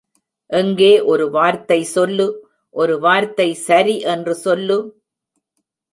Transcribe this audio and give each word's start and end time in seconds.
எங்கே 0.49 0.93
ஒரு 1.01 1.25
வார்த்தை 1.29 1.77
சொல்லு, 1.83 2.27
ஒரு 2.75 2.99
வார்த்தை 2.99 3.53
சரி 3.67 3.95
என்று 4.13 4.35
சொல்லு. 4.35 4.79